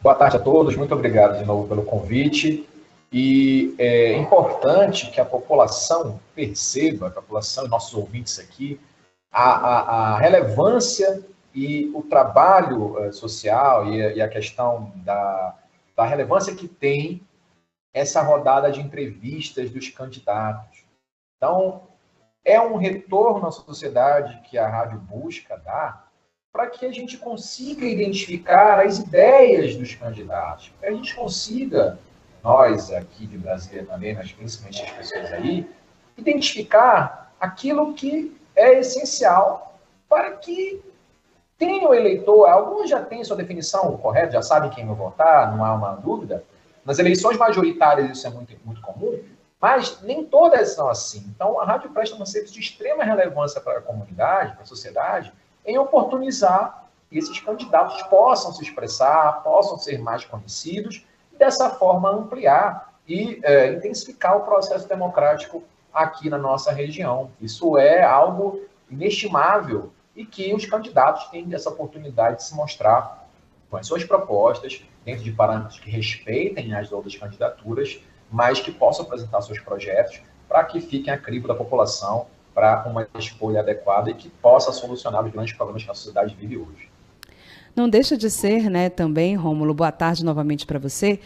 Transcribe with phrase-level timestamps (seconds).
[0.00, 2.68] Boa tarde a todos, muito obrigado de novo pelo convite.
[3.12, 8.80] E é importante que a população perceba, a população e nossos ouvintes aqui,
[9.32, 11.20] a, a, a relevância
[11.52, 15.56] e o trabalho uh, social e a, e a questão da,
[15.96, 17.20] da relevância que tem
[17.92, 20.84] essa rodada de entrevistas dos candidatos.
[21.36, 21.82] Então,
[22.44, 26.07] é um retorno à sociedade que a rádio busca dar
[26.52, 31.98] para que a gente consiga identificar as ideias dos candidatos, para que a gente consiga,
[32.42, 35.68] nós aqui de Brasília também, mas principalmente as pessoas aí,
[36.16, 40.82] identificar aquilo que é essencial para que
[41.58, 45.64] tenha o eleitor, alguns já têm sua definição correta, já sabem quem vai votar, não
[45.64, 46.44] há uma dúvida.
[46.84, 49.22] Nas eleições majoritárias isso é muito, muito comum,
[49.60, 51.24] mas nem todas são assim.
[51.34, 55.32] Então, a rádio presta um serviço de extrema relevância para a comunidade, para a sociedade,
[55.68, 62.10] em oportunizar que esses candidatos possam se expressar, possam ser mais conhecidos, e dessa forma
[62.10, 67.30] ampliar e é, intensificar o processo democrático aqui na nossa região.
[67.38, 73.26] Isso é algo inestimável e que os candidatos têm essa oportunidade de se mostrar
[73.70, 79.04] com as suas propostas, dentro de parâmetros que respeitem as outras candidaturas, mas que possam
[79.04, 84.14] apresentar seus projetos para que fiquem a crivo da população para uma escolha adequada e
[84.14, 86.88] que possa solucionar os grandes problemas que a sociedade vive hoje.
[87.76, 91.20] Não deixa de ser, né, também, Rômulo, boa tarde novamente para você,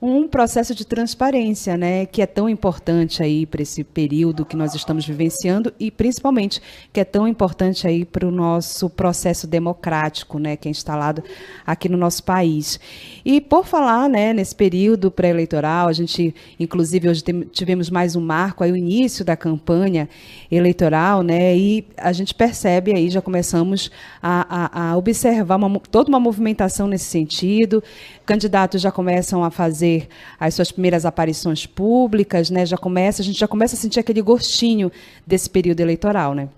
[0.00, 4.74] um processo de transparência, né, que é tão importante aí para esse período que nós
[4.74, 6.60] estamos vivenciando e principalmente
[6.92, 11.24] que é tão importante aí para o nosso processo democrático, né, que é instalado
[11.66, 12.78] aqui no nosso país.
[13.24, 18.62] E por falar, né, nesse período pré-eleitoral, a gente, inclusive, hoje tivemos mais um marco
[18.62, 20.10] aí o início da campanha
[20.50, 23.90] eleitoral, né, e a gente percebe aí já começamos
[24.22, 27.82] a, a, a observar uma, toda uma movimentação nesse sentido.
[28.26, 30.08] Candidatos já começam a fazer fazer
[30.38, 32.66] as suas primeiras aparições públicas, né?
[32.66, 34.90] Já começa, a gente já começa a sentir aquele gostinho
[35.26, 36.48] desse período eleitoral, né?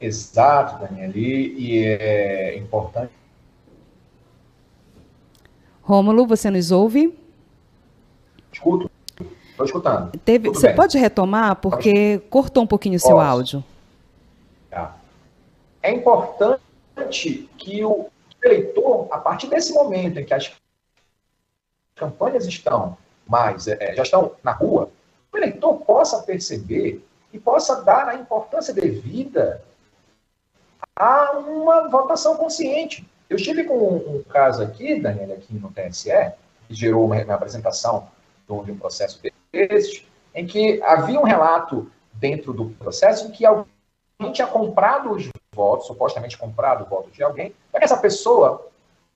[0.00, 3.12] Exato, Daniela, e é importante.
[5.82, 7.14] Rômulo, você nos ouve?
[8.52, 8.90] Escuto.
[9.50, 10.12] Estou escutando.
[10.24, 10.76] Teve, você bem.
[10.76, 12.30] pode retomar, porque Posso?
[12.30, 13.62] cortou um pouquinho o seu áudio.
[14.70, 14.96] Tá.
[15.82, 18.08] É importante que o
[18.42, 20.50] eleitor, a partir desse momento em que as
[22.00, 22.96] campanhas estão
[23.28, 24.90] mais, é, já estão na rua,
[25.32, 29.62] o eleitor possa perceber e possa dar a importância devida
[30.96, 33.06] a uma votação consciente.
[33.28, 36.10] Eu estive com um, um caso aqui, Daniela, aqui no TSE,
[36.66, 38.08] que gerou uma, uma apresentação
[38.48, 39.20] de um processo
[39.52, 43.66] desse, em que havia um relato dentro do processo em que alguém
[44.32, 48.69] tinha comprado os votos, supostamente comprado o voto de alguém, para que essa pessoa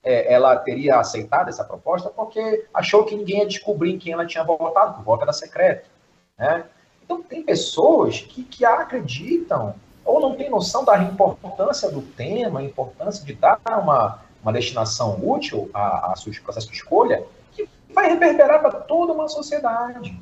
[0.05, 4.27] é, ela teria aceitado essa proposta porque achou que ninguém ia descobrir em quem ela
[4.27, 5.89] tinha votado, o voto era secreto.
[6.39, 6.65] Né?
[7.03, 12.63] Então, tem pessoas que, que acreditam ou não têm noção da importância do tema, a
[12.63, 18.11] importância de dar uma, uma destinação útil a, a seus processos de escolha, que vai
[18.11, 20.21] reverberar para toda uma sociedade.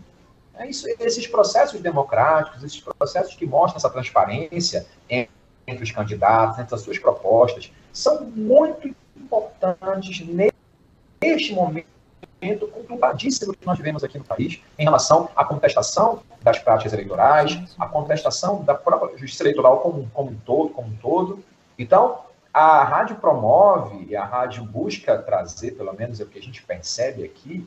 [0.54, 6.74] É isso, esses processos democráticos, esses processos que mostram essa transparência entre os candidatos, entre
[6.74, 8.94] as suas propostas, são muito
[9.32, 10.20] importantes
[11.22, 11.86] neste momento
[12.72, 17.86] conturbadíssimo que nós vivemos aqui no país em relação à contestação das práticas eleitorais, à
[17.86, 21.42] contestação da própria justiça eleitoral como, como um todo, como um todo.
[21.78, 22.18] Então,
[22.52, 26.62] a rádio promove e a rádio busca trazer, pelo menos é o que a gente
[26.62, 27.66] percebe aqui,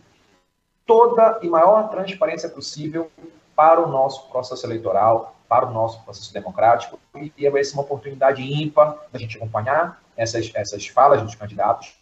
[0.86, 3.10] toda e maior transparência possível
[3.56, 7.00] para o nosso processo eleitoral, para o nosso processo democrático,
[7.38, 11.94] e vai ser uma oportunidade ímpar da gente acompanhar essas, essas falas dos candidatos.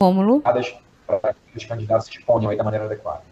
[0.00, 0.40] Rômulo?
[0.40, 3.22] Para que os candidatos se exponham aí da maneira adequada.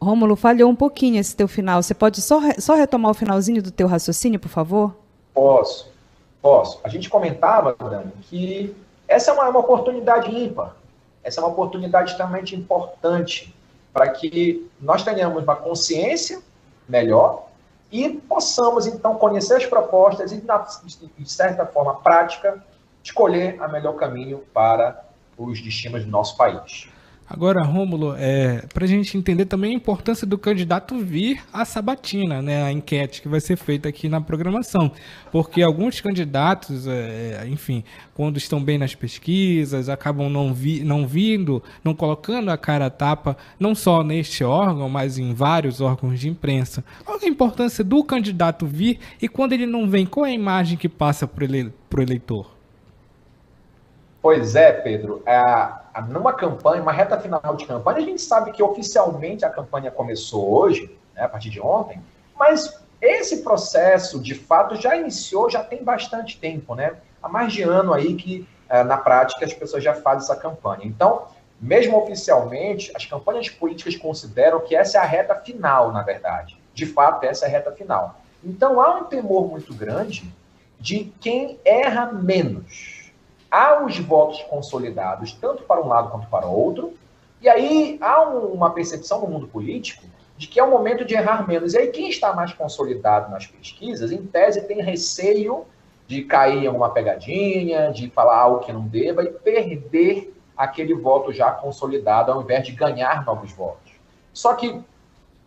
[0.00, 1.82] Rômulo, falhou um pouquinho esse teu final.
[1.82, 4.96] Você pode só, só retomar o finalzinho do teu raciocínio, por favor?
[5.34, 5.92] Posso,
[6.40, 6.80] posso.
[6.84, 8.74] A gente comentava, Dani, que
[9.08, 10.76] essa é uma, uma oportunidade ímpar.
[11.22, 13.55] Essa é uma oportunidade extremamente importante
[13.96, 16.42] para que nós tenhamos uma consciência
[16.86, 17.46] melhor
[17.90, 20.44] e possamos, então, conhecer as propostas e,
[21.18, 22.62] de certa forma prática,
[23.02, 25.02] escolher a melhor caminho para
[25.38, 26.90] os destinos do nosso país.
[27.28, 32.40] Agora, Rômulo, é, para a gente entender também a importância do candidato vir à sabatina,
[32.40, 34.92] né, a enquete que vai ser feita aqui na programação,
[35.32, 37.82] porque alguns candidatos, é, enfim,
[38.14, 42.90] quando estão bem nas pesquisas, acabam não, vi, não vindo, não colocando a cara a
[42.90, 46.84] tapa, não só neste órgão, mas em vários órgãos de imprensa.
[47.04, 50.34] Qual é a importância do candidato vir e quando ele não vem, qual é a
[50.34, 52.55] imagem que passa para o eleitor?
[54.26, 55.22] Pois é, Pedro.
[55.24, 55.40] É,
[56.08, 60.52] numa campanha, uma reta final de campanha, a gente sabe que oficialmente a campanha começou
[60.52, 62.02] hoje, né, a partir de ontem,
[62.36, 66.94] mas esse processo, de fato, já iniciou, já tem bastante tempo, né?
[67.22, 70.82] Há mais de ano aí que, é, na prática, as pessoas já fazem essa campanha.
[70.82, 71.26] Então,
[71.60, 76.58] mesmo oficialmente, as campanhas políticas consideram que essa é a reta final, na verdade.
[76.74, 78.18] De fato, essa é a reta final.
[78.42, 80.28] Então, há um temor muito grande
[80.80, 82.95] de quem erra menos
[83.56, 86.92] há os votos consolidados, tanto para um lado quanto para o outro,
[87.40, 90.04] e aí há um, uma percepção no mundo político
[90.36, 91.72] de que é o momento de errar menos.
[91.72, 95.64] E aí quem está mais consolidado nas pesquisas, em tese, tem receio
[96.06, 101.32] de cair em alguma pegadinha, de falar algo que não deva e perder aquele voto
[101.32, 103.92] já consolidado ao invés de ganhar novos votos.
[104.34, 104.78] Só que,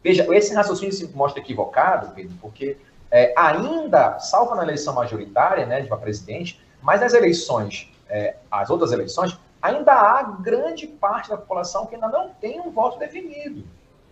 [0.03, 2.75] veja, esse raciocínio se mostra equivocado, Pedro, porque
[3.11, 8.69] é, ainda, salvo na eleição majoritária, né, de para presidente, mas nas eleições, é, as
[8.69, 13.63] outras eleições, ainda há grande parte da população que ainda não tem um voto definido.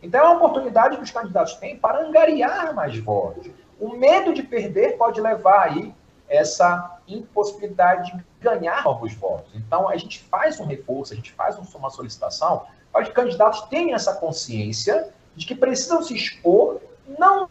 [0.01, 3.49] Então é uma oportunidade que os candidatos têm para angariar mais votos.
[3.79, 5.93] O medo de perder pode levar aí
[6.29, 9.53] essa impossibilidade de ganhar novos votos.
[9.55, 13.61] Então a gente faz um reforço, a gente faz uma solicitação para que os candidatos
[13.61, 16.79] tenham essa consciência de que precisam se expor
[17.17, 17.47] não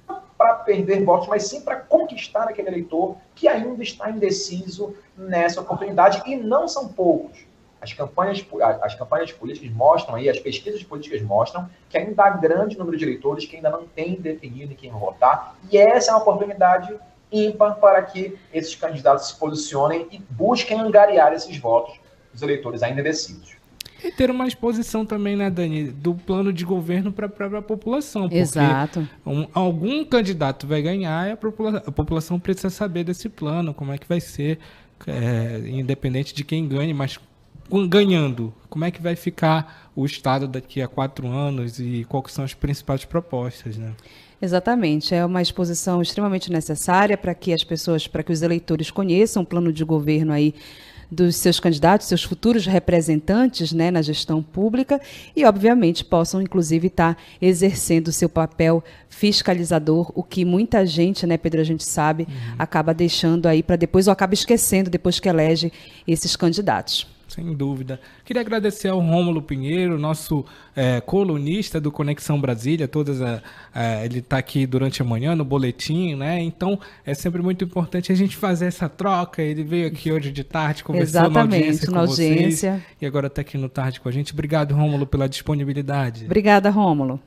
[0.66, 6.36] perder votos, mas sim para conquistar aquele eleitor que ainda está indeciso nessa oportunidade, e
[6.36, 7.46] não são poucos.
[7.80, 8.44] As campanhas,
[8.82, 13.04] as campanhas políticas mostram aí, as pesquisas políticas mostram que ainda há grande número de
[13.04, 16.98] eleitores que ainda não têm definido em quem votar, e essa é uma oportunidade
[17.30, 21.98] ímpar para que esses candidatos se posicionem e busquem angariar esses votos
[22.32, 23.55] dos eleitores ainda indecisos.
[24.06, 28.22] E ter uma exposição também, né, Dani, do plano de governo para a própria população.
[28.22, 29.08] Porque Exato.
[29.26, 33.92] Um, algum candidato vai ganhar e a população, a população precisa saber desse plano, como
[33.92, 34.60] é que vai ser,
[35.08, 37.18] é, independente de quem ganhe, mas
[37.88, 42.44] ganhando, como é que vai ficar o Estado daqui a quatro anos e quais são
[42.44, 43.92] as principais propostas, né?
[44.40, 49.42] Exatamente, é uma exposição extremamente necessária para que as pessoas, para que os eleitores conheçam
[49.42, 50.54] o plano de governo aí
[51.10, 55.00] dos seus candidatos, seus futuros representantes né, na gestão pública
[55.34, 61.36] e, obviamente, possam, inclusive, estar exercendo o seu papel fiscalizador, o que muita gente, né,
[61.36, 62.54] Pedro, a gente sabe, uhum.
[62.58, 65.72] acaba deixando aí para depois ou acaba esquecendo depois que elege
[66.06, 67.15] esses candidatos.
[67.28, 68.00] Sem dúvida.
[68.24, 70.44] Queria agradecer ao Rômulo Pinheiro, nosso
[70.76, 72.86] é, colunista do Conexão Brasília.
[72.86, 73.42] Todas a,
[73.74, 76.40] a, ele está aqui durante a manhã no boletim, né?
[76.40, 79.42] Então é sempre muito importante a gente fazer essa troca.
[79.42, 82.72] Ele veio aqui hoje de tarde, conversou Exatamente, na audiência com na audiência.
[82.72, 82.96] vocês.
[83.00, 84.32] E agora está aqui no tarde com a gente.
[84.32, 86.26] Obrigado, Rômulo, pela disponibilidade.
[86.26, 87.20] Obrigada, Rômulo.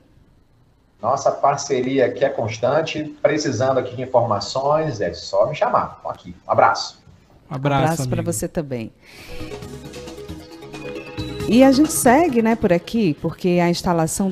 [1.00, 3.04] Nossa parceria aqui é constante.
[3.22, 5.96] Precisando aqui de informações, é só me chamar.
[5.96, 6.34] Estou aqui.
[6.46, 7.00] Um abraço.
[7.50, 8.92] Um abraço, abraço para você também.
[11.48, 14.30] E a gente segue, né, por aqui, porque a instalação